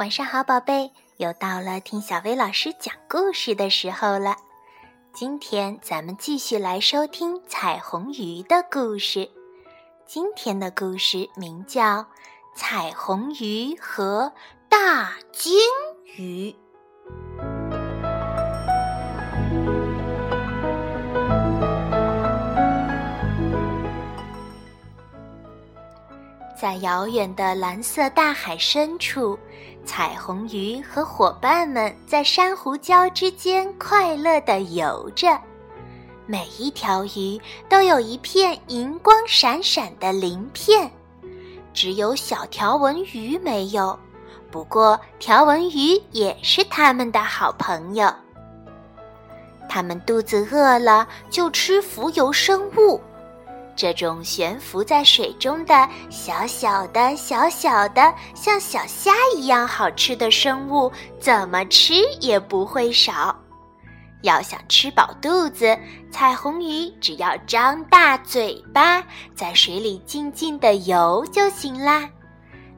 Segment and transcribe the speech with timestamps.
[0.00, 4.34] 晚上好，宝贝，又到了听小薇老师讲故事的时候了。
[5.12, 9.28] 今天咱们继续来收听彩虹鱼的故事。
[10.06, 11.98] 今天的故事名叫
[12.54, 14.32] 《彩虹鱼和
[14.70, 15.52] 大鲸
[16.16, 16.50] 鱼》。
[26.58, 29.38] 在遥远的蓝色大海深处，
[29.84, 35.38] 彩虹鱼和伙伴们在珊瑚礁之间快乐地游着。
[36.26, 40.88] 每一条鱼都有一片银光闪闪的鳞片，
[41.72, 43.98] 只有小条纹鱼没有。
[44.50, 48.12] 不过，条纹鱼也是它们的好朋友。
[49.68, 53.00] 它们肚子饿了就吃浮游生物。
[53.80, 63.34] 这种悬浮在水中的小小的、小小的，像小虾一样好吃的生物，怎么吃也不会少。
[64.20, 65.74] 要想吃饱肚子，
[66.10, 69.02] 彩虹鱼只要张大嘴巴，
[69.34, 72.06] 在水里静静的游就行啦。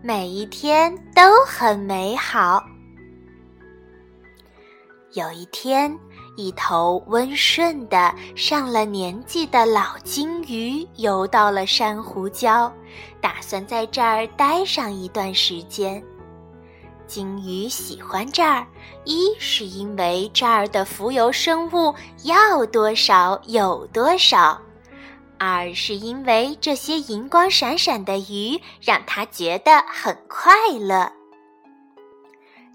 [0.02, 2.64] 每一天都很美好。
[5.14, 5.92] 有一天。
[6.36, 12.72] 一头温顺的、上了年纪的老鲸鱼游到了珊瑚礁，
[13.20, 16.02] 打算在这儿待上一段时间。
[17.06, 18.66] 鲸鱼喜欢这儿，
[19.04, 21.94] 一是因为这儿的浮游生物
[22.24, 24.58] 要多少有多少，
[25.38, 31.12] 二是因为这些银光闪闪的鱼让它觉得很快乐。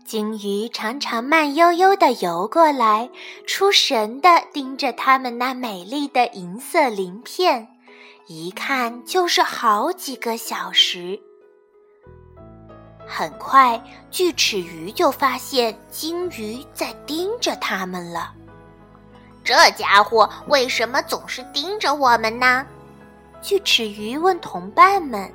[0.07, 3.09] 鲸鱼常常慢悠悠地游过来，
[3.45, 7.67] 出神地盯着它们那美丽的银色鳞片，
[8.25, 11.19] 一看就是好几个小时。
[13.05, 18.31] 很快，锯齿鱼就发现鲸鱼在盯着它们了。
[19.43, 22.65] 这家伙为什么总是盯着我们呢？
[23.41, 25.29] 锯齿鱼问同伴们。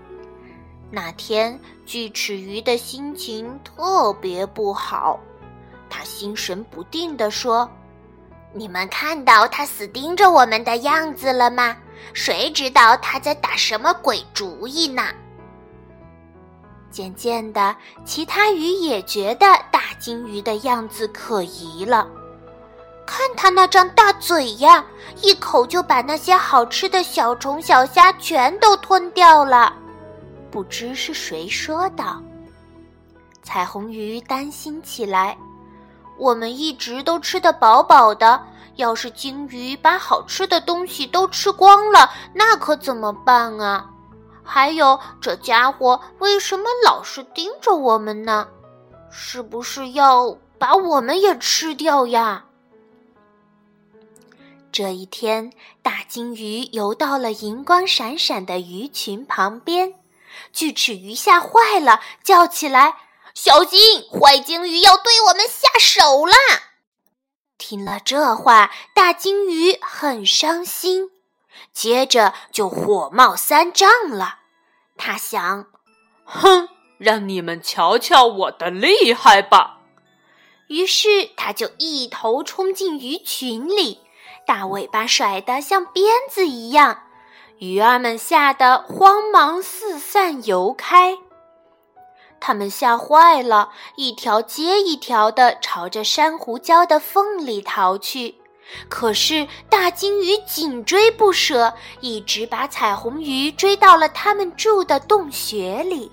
[0.94, 5.18] 那天，锯齿鱼的心情特别不好，
[5.88, 7.66] 他心神不定地说
[8.52, 11.74] ：“你们看到他死盯着我们的样子了吗？
[12.12, 15.02] 谁知道他在打什么鬼主意呢？”
[16.92, 22.06] 渐渐的，其他鱼也觉得大鲸鱼的样子可疑了。
[23.06, 24.84] 看他那张大嘴呀，
[25.22, 29.74] 一口就把那些好吃的小虫小虾全都吞掉了。
[30.52, 32.22] 不知是谁说的，
[33.42, 35.36] 彩虹鱼担心起来。
[36.18, 38.40] 我们一直都吃得饱饱的，
[38.76, 43.90] 要是鲸鱼把好吃的东西都吃光了，那可怎么办啊？
[44.44, 48.46] 还有，这家伙为什么老是盯着我们呢？
[49.10, 52.44] 是不是要把我们也吃掉呀？
[54.70, 59.94] 这一天，大鲸鱼游到了银光闪闪的鱼群旁边。
[60.52, 62.96] 锯齿鱼吓坏了，叫起来
[63.34, 63.78] ：“小心，
[64.10, 66.36] 坏鲸鱼要对我们下手啦！”
[67.58, 71.10] 听了这话，大鲸鱼很伤心，
[71.72, 74.40] 接着就火冒三丈了。
[74.96, 75.66] 他想
[76.24, 76.68] ：“哼，
[76.98, 79.78] 让你们瞧瞧我的厉害吧！”
[80.68, 84.00] 于是他就一头冲进鱼群里，
[84.46, 87.04] 大尾巴甩得像鞭子一样。
[87.62, 91.16] 鱼儿们吓得慌忙四散游开，
[92.40, 98.34] 它们吓坏了，一条接一条的朝着珊瑚礁的缝里逃去。
[98.88, 106.10] 可是大鲸鱼紧追不舍，一直把彩虹鱼追到了它们住的洞穴里。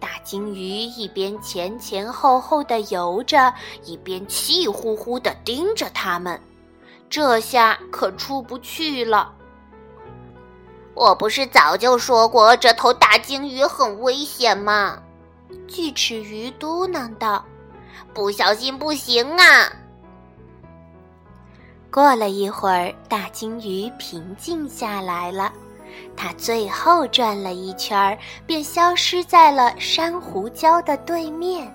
[0.00, 3.54] 大鲸鱼一边前前后后的游着，
[3.84, 6.42] 一边气呼呼的盯着它们，
[7.08, 9.34] 这下可出不去了。
[10.96, 14.98] 我不是早就说过这头大鲸鱼很危险吗？
[15.68, 17.44] 锯齿鱼嘟囔道
[18.14, 19.70] ：“不小心不行啊！”
[21.92, 25.52] 过了一会儿，大鲸鱼平静下来了。
[26.16, 31.70] 它最后转了一圈，便消失在了珊瑚礁的对面。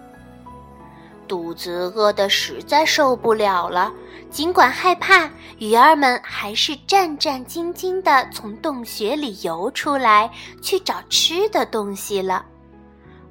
[1.27, 3.91] 肚子饿得实在受不了了，
[4.31, 5.29] 尽管害怕，
[5.59, 10.31] 鱼儿们还是战战兢兢地从洞穴里游出来，
[10.61, 12.45] 去找吃的东西了。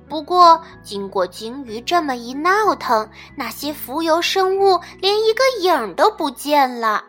[0.06, 7.02] 不过，经过鲸鱼这么一闹腾，那些浮游生物连一个影都不见了。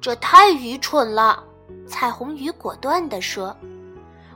[0.00, 1.44] 这太愚蠢了，
[1.86, 3.54] 彩虹鱼果断地说：“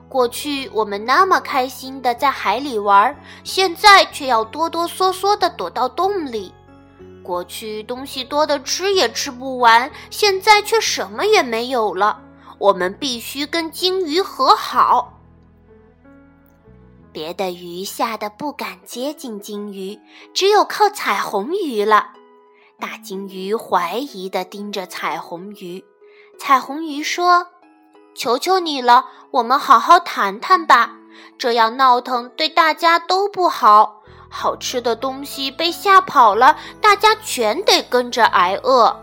[0.07, 6.53] 过去我们那么开心的在海里玩，现在却要哆哆嗦嗦的躲到洞里。
[7.29, 12.23] 过去东西多的吃也吃不完，现在却什么也没有了。
[12.59, 15.21] 我们必须跟鲸鱼和好。
[17.13, 20.01] 别的鱼吓得不敢接近鲸鱼，
[20.33, 22.13] 只有靠彩虹鱼了。
[22.81, 25.85] 大鲸鱼怀疑地盯着彩虹鱼。
[26.39, 27.49] 彩虹鱼说
[28.17, 30.97] ：“求求你了，我们好好谈谈吧。
[31.37, 34.03] 这样闹腾对大家都不好。
[34.29, 38.95] 好吃的东西被吓跑了，大家全得跟着挨饿。”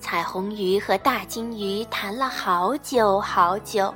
[0.00, 3.92] 彩虹鱼和大鲸鱼谈了好久好久。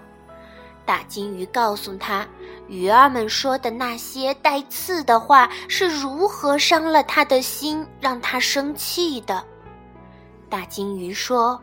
[0.85, 2.27] 大鲸鱼告诉他，
[2.67, 9.43] 鱼儿们说的那些带刺的话是如何伤了他的心，让他生气的。
[10.51, 11.59] 大鲸鱼说：“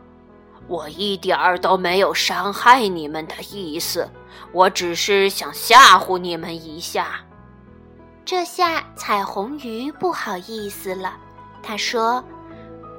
[0.66, 4.08] 我一点儿都没有伤害你们的意思，
[4.52, 7.20] 我只是想吓唬你们一下。”
[8.30, 11.16] 这下彩虹鱼不好意思了，
[11.64, 12.22] 他说：“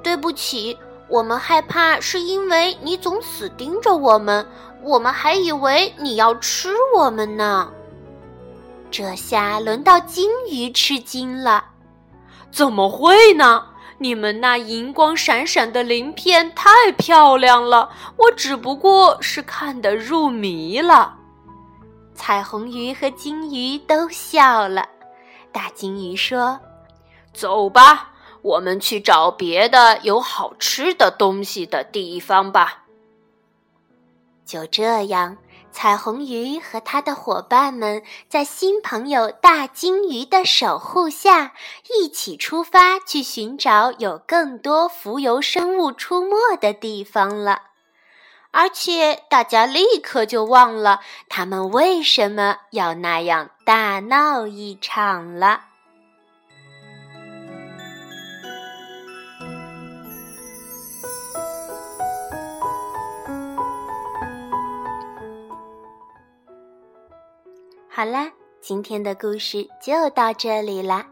[0.04, 0.76] 对不起。”
[1.08, 4.46] 我们害怕是因为你总死盯着我们，
[4.82, 7.72] 我们还以为你要吃我们呢。
[8.90, 11.64] 这下轮到金鱼吃惊了，
[12.50, 13.64] 怎么会呢？
[13.96, 17.88] 你们那银光闪闪的鳞片太漂亮了，
[18.18, 21.16] 我只不过是看得入迷了。
[22.14, 24.86] 彩虹鱼和金鱼都笑了。
[25.52, 26.58] 大金鱼说
[27.32, 28.08] ：“走吧。”
[28.42, 32.82] 我们去找别的有好吃的东西的地方吧。
[34.44, 35.36] 就这样，
[35.70, 41.52] 彩虹鱼和他的伙伴们在新朋友大金鱼的守护下，
[41.94, 47.62] 一起出发去寻找有更多浮游生物出没的地方了。
[48.54, 55.62] 而且，大家立刻就忘了他们为什么要那样大闹一场了。
[67.88, 71.11] 好啦，今天的故事就到这里啦。